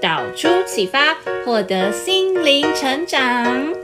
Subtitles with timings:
[0.00, 3.74] 导出启发，获得心灵成长。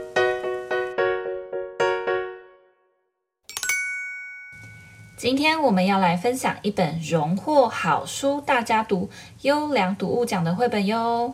[5.17, 9.09] 今天我们要来分享一本荣获好书大家读
[9.41, 11.33] 优良读物奖的绘本哟。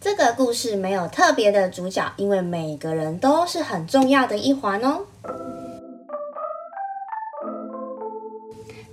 [0.00, 5.04] 这个故事没有特别的主角，因为每个人都是很重要的一环哦。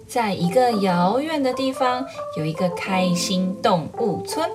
[0.06, 2.06] 在一个遥远的地方，
[2.38, 4.50] 有一个开心动物村。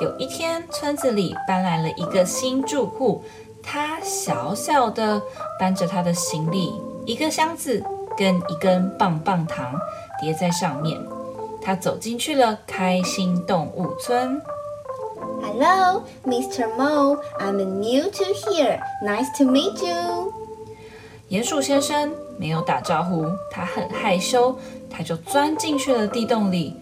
[0.00, 3.22] 有一天，村子里搬来了一个新住户，
[3.62, 5.22] 他小小的
[5.58, 6.72] 搬着他的行李，
[7.06, 7.82] 一个箱子
[8.16, 9.78] 跟一根棒棒糖
[10.20, 11.00] 叠在上面。
[11.62, 14.42] 他走进去了开心动物村。
[15.42, 16.68] Hello, Mr.
[16.76, 17.18] Mo.
[17.38, 18.80] I'm new to here.
[19.02, 20.32] Nice to meet you.
[21.30, 24.58] 鼹鼠先生没有打招呼，他很害羞，
[24.90, 26.80] 他就钻进去了地洞里。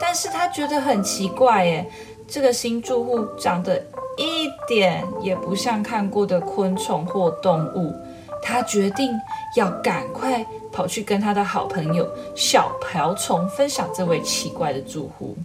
[0.00, 1.88] 但是他觉得很奇怪，耶，
[2.32, 3.76] 这个新住户长得
[4.16, 7.94] 一点也不像看过的昆虫或动物。
[8.42, 9.10] 他决定
[9.54, 15.36] 要赶快跑去跟他的好朋友小瓢虫分享这位奇怪的住户。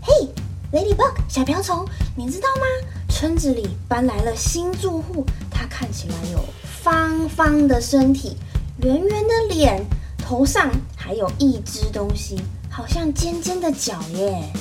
[0.00, 0.26] 嘿
[0.72, 2.62] ，Ladybug，小瓢虫，你知道吗？
[3.10, 6.42] 村子里搬来了新住户，他看起来有
[6.82, 8.38] 方方的身体，
[8.78, 9.84] 圆圆的脸，
[10.16, 12.40] 头上还有一只东西，
[12.76, 14.52] 好像尖尖的角耶。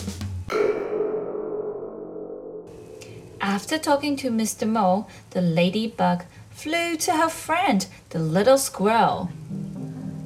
[3.41, 4.65] After talking to Mr.
[4.65, 6.21] Mole, the ladybug
[6.55, 9.27] flew to her friend, the little squirrel.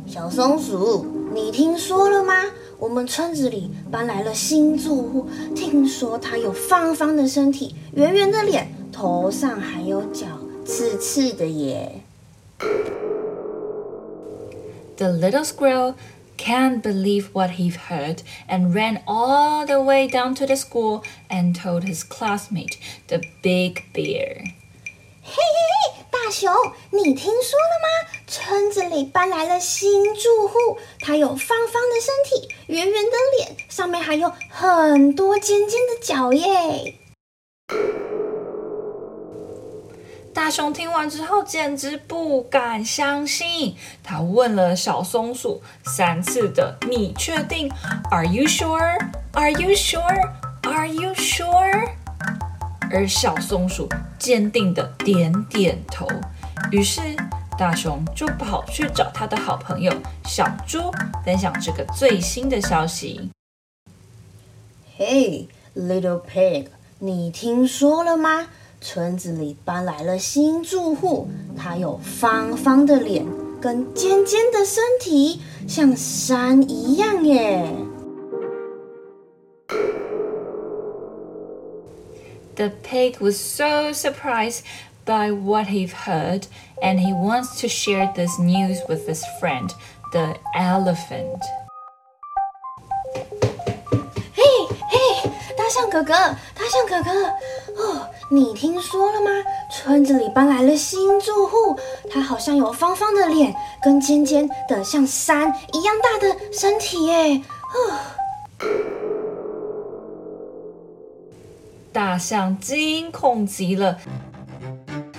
[0.05, 2.35] 小松鼠，你听说了吗？
[2.77, 10.27] 我们村子里搬来了新住户，听说他有方方的身体，圆圆的脸，头上还有角，
[10.63, 12.03] 刺刺的耶。
[14.97, 15.95] The little squirrel
[16.38, 21.54] can't believe what he heard and ran all the way down to the school and
[21.54, 24.44] told his classmate, the big bear.
[25.26, 26.52] 嘿嘿嘿，大熊，
[26.90, 27.88] 你听说了吗？
[28.26, 36.96] 村子里搬来了新住户，他有方方的身体，圆圆的脸，上面还有很多尖尖的角耶。
[40.39, 47.69] 大熊听完之后简直不敢相信，他问了小松鼠三次的：“你确定
[48.09, 48.97] ？”“Are you sure?
[49.33, 50.31] Are you sure?
[50.61, 51.89] Are you sure?”
[52.89, 56.07] 而小松鼠坚定的点点头，
[56.71, 57.01] 于是
[57.57, 59.91] 大熊就跑去找他的好朋友
[60.23, 60.89] 小猪，
[61.25, 63.29] 分享这个最新的消息。
[64.97, 66.67] Hey, little pig，
[66.99, 68.47] 你听说了吗？
[68.81, 73.25] 村子里搬来了新住户，他有方方的脸
[73.61, 77.65] 跟尖尖的身体，像山一样耶。
[82.55, 84.61] The pig was so surprised
[85.05, 86.43] by what he heard,
[86.81, 89.69] and he wants to share this news with his friend,
[90.11, 91.39] the elephant.
[94.33, 94.43] 嘿
[94.89, 97.11] 嘿，大象哥哥，大象哥哥，
[97.81, 99.31] 哦，你听说了吗？
[99.71, 101.75] 村子里搬来了新住户，
[102.11, 107.41] 他好像有方方的脸，跟尖尖的像山一样大的身体耶。
[107.73, 107.95] 哦。
[111.91, 113.97] 大象惊恐极了，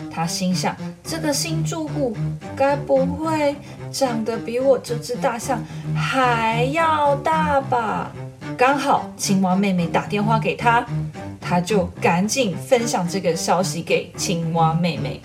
[0.08, 2.16] 他心想：这个新住户
[2.56, 3.56] 该不会
[3.90, 5.60] 长得比我这只大象
[5.96, 8.12] 还要大吧？
[8.56, 10.86] 刚好青蛙妹妹打电话给他，
[11.50, 15.20] 他就赶紧分享这个消息给青蛙妹妹。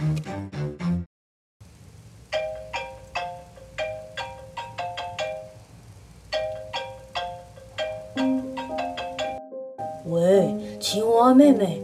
[10.06, 10.66] 喂。
[10.86, 11.82] 青蛙妹妹，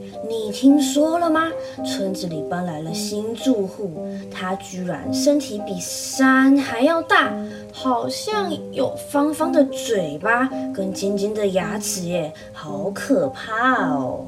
[0.51, 1.49] 你听说了吗？
[1.85, 7.33] 村子里搬来了新住户，他居然身体比山还要大，
[7.73, 14.27] 好像有方方的嘴巴跟尖尖的牙齿耶，好可怕哦！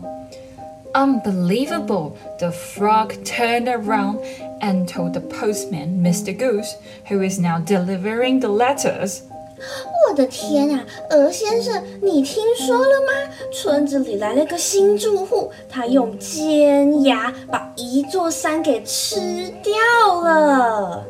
[0.95, 2.13] Unbelievable!
[2.39, 4.21] The frog turned around
[4.61, 6.37] and told the postman, Mr.
[6.37, 6.77] Goose,
[7.09, 9.23] who is now delivering the letters.
[10.10, 13.14] 我的天啊，鹅先生，你听说了吗？
[13.52, 19.16] 村子里来了个新住户，他用尖牙把一座山给吃
[19.62, 21.04] 掉了。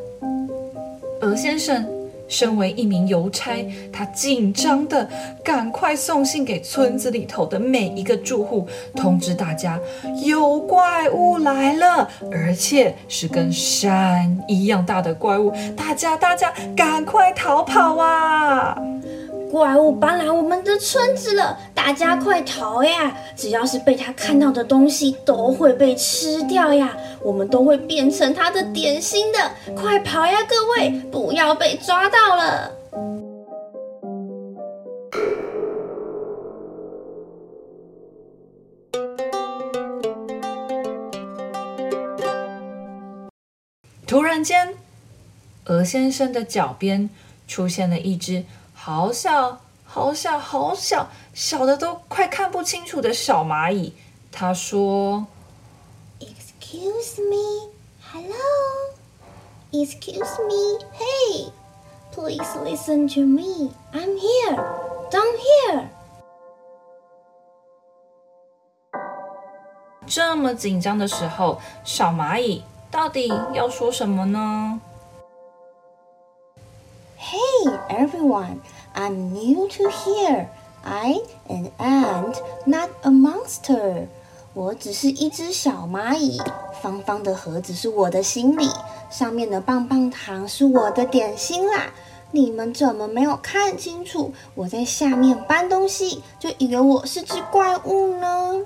[1.21, 1.92] 鹅先生。
[2.33, 5.07] 身为一名邮差，他紧张的
[5.43, 9.79] 赶快送信给村子里头的每一个住户，通知大家
[10.25, 18.75] 有怪物来了，而且是跟山一样大的怪物，大家大家赶快逃跑啊！
[19.53, 23.15] 怪物搬来我们的村子了，大家快逃呀！
[23.35, 26.97] 只要是被他看到的东西，都会被吃掉呀。
[27.21, 32.71] 我们都会变成他的点心的，快跑呀，各位，不要被抓到了！
[44.07, 44.73] 突然间，
[45.65, 47.07] 鹅先生的脚边
[47.47, 48.45] 出现了一只。
[48.85, 53.93] 好小，好小，好小，小的都快看不清楚的小蚂蚁。
[54.29, 55.25] 他说
[56.19, 57.71] ：“Excuse me,
[58.11, 58.35] hello.
[59.71, 61.53] Excuse me, hey.
[62.11, 63.71] Please listen to me.
[63.93, 64.57] I'm here,
[65.09, 65.85] down here.”
[70.05, 74.81] 这么紧张的时候，小蚂蚁到底要说什么呢
[77.63, 78.59] ？Hey everyone,
[78.93, 80.47] I'm new to here.
[80.83, 81.15] I
[81.47, 84.07] am an ant, not a monster.
[84.53, 86.41] 我只是一只小蚂蚁，
[86.81, 88.69] 方方的盒子是我的行李，
[89.09, 91.85] 上面的棒棒糖是我的点心啦。
[92.31, 94.33] 你们怎么没有看清楚？
[94.55, 98.59] 我在下面搬东西，就以为我是只怪物呢？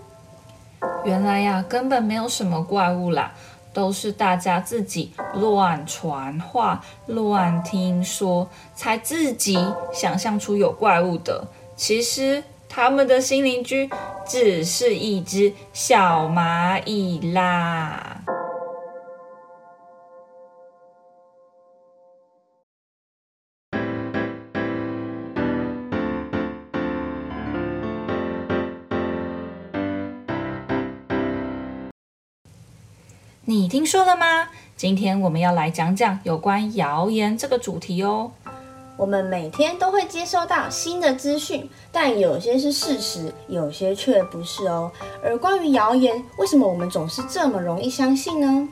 [1.06, 3.34] 原来呀，根本没有什么怪物啦。
[3.78, 9.56] 都是大家自己乱传话、乱听说，才自己
[9.94, 11.48] 想象出有怪物的。
[11.76, 13.88] 其实他们的新邻居
[14.28, 18.17] 只是一只小蚂蚁啦。
[33.50, 34.50] 你听说了吗？
[34.76, 38.30] 今天我们要来讲讲有关谣言这个主题哦。
[38.98, 44.92] 我们每天都会接收到新的资讯，但有些是事实，有些却不是哦。
[45.24, 48.68] 而关于谣言，为什么我们总是这么容易相信呢？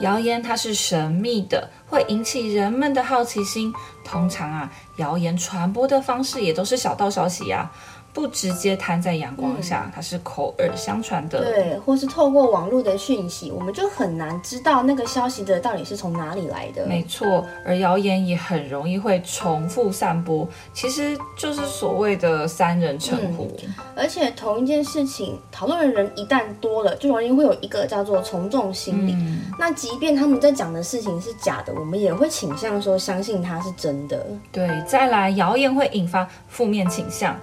[0.00, 3.72] 谣言它是神秘的，会引起人们的好奇心。
[4.04, 7.70] 通常啊，谣言传播的方式也都是小道消息呀、
[8.12, 11.38] 不直接摊在阳光下，嗯，它是口耳相传的。
[11.44, 16.84] 对，或是透过网络的讯息，我们就很难知道那个消息的到底是从哪里来的。
[16.86, 23.56] 没错，而谣言也很容易会重复散播，其实就是所谓的三人成虎。
[23.62, 29.12] 嗯，而且同一件事情，讨论的人一旦多了，就容易会有一个叫做从众心理。
[29.12, 29.42] 嗯。
[29.58, 34.26] 那即便他们在讲的事情是假的，我们也会倾向说相信它是真的。
[34.50, 37.36] 对，再来，谣言会引发负面倾向。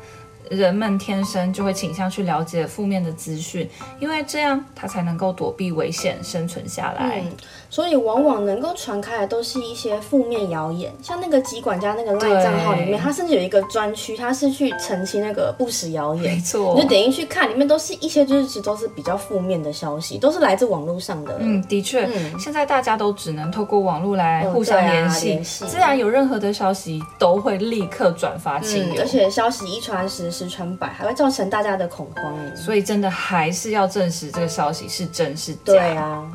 [0.49, 3.69] 人们天生就会倾向去了解负面的资讯，
[3.99, 7.21] 因为这样他才能够躲避危险，生存下来。
[7.23, 7.31] 嗯，
[7.69, 16.35] 所以往往能够传开的都是一些负面谣言，像那个疾管家那个赖账号里面，他甚至有一个专区，他是去澄清那个不实谣言。
[16.35, 21.37] 没错，你就点进去看，里面都是一些就是其实都是比较负面的消息，都是来自网络上的。
[21.39, 30.34] 嗯，的确，嗯，现在大家都只能透过网络来互相联系，哦，联系，自然有任何的消息都会立刻转发亲友，嗯，而且消息一传十。
[30.35, 35.59] 十传百，还会造成大家的恐慌，所以真的还是要证实这个消息是真是假。
[35.63, 36.29] 对啊，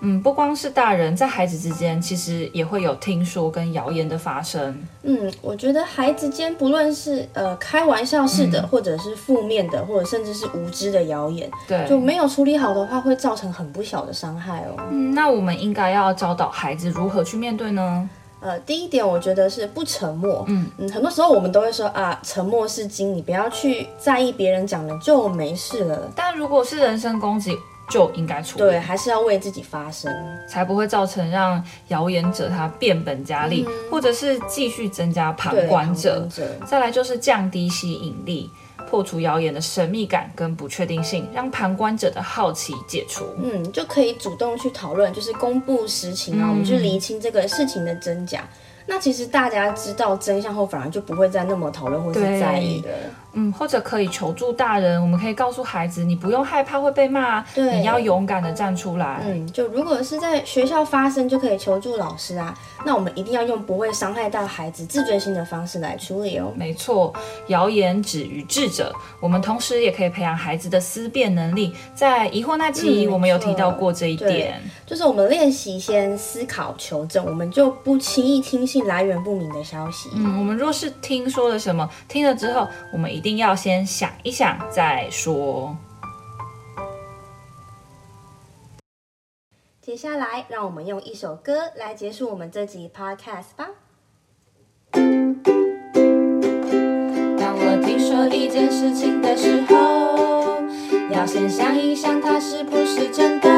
[0.00, 4.80] 嗯，不光是大人，在孩子之间，其实也会有听说跟谣言的发生。
[5.02, 14.76] 嗯，我觉得孩子间不论是呃开玩笑式的，嗯、或者是负面的，或者甚至是无知的谣言，对，就没有处理好的话，会造成很不小的伤害哦。
[14.92, 18.08] 嗯，那我们应该要教导孩子如何去面对呢？
[18.44, 20.44] 呃，第一点，我觉得是不沉默。
[20.48, 26.12] 嗯嗯，很多时候我们都会说啊，沉默是金，你不要去在意别人讲的就没事了。
[26.14, 27.56] 但如果是人身攻击，
[27.88, 28.64] 就应该处理。
[28.64, 30.14] 对，还是要为自己发声，
[30.46, 36.10] 才不会造成让谣言者他变本加厉，嗯、或者是继续增加旁观者。
[36.10, 36.66] 旁观者。
[36.66, 38.50] 再来就是降低吸引力。
[38.94, 43.24] 破除谣言的神秘感跟不确定性，让旁观者的好奇解除。
[43.42, 48.48] 嗯，就可以主动去讨论，就是公布实情啊，嗯、我们去厘清这个事情的真假。
[48.86, 52.90] 那其实大家知道真相后，反而就不会再那么讨论或是在意的。
[53.34, 59.22] 嗯，或者可以求助大人，我们可以告诉孩子，你不用害怕会被骂，对，你要勇敢的站出来。
[59.26, 62.56] 嗯，就如果是在学校发生，就可以求助老师啊。
[62.86, 66.52] 那我们一定要用不会伤害到孩子、自尊心的方式来处理哦。
[66.54, 67.12] 没错，
[67.48, 68.94] 谣言止于智者。
[69.20, 71.74] 我们同时也可以培养孩子的思辨能力。
[71.94, 80.10] 在疑惑那期，我们有提到过这一点，嗯、就是我们练习先思考求证，我们就不轻易听信来源不明的消息。
[80.14, 85.74] 嗯，我们若是听说了什么，听了之后，我们一定要先想一想再说。
[89.80, 93.70] 接下来，让我们用一首歌来结束我们这集 podcast 吧。
[94.92, 95.02] 当
[97.56, 100.62] 我听说一件事情的时候，
[101.10, 103.48] 要先想一想它是不是真的。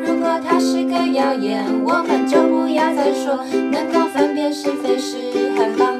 [0.00, 3.44] 如果它是个谣言，我们就不要再说。
[3.70, 5.99] 能够分辨是非是很棒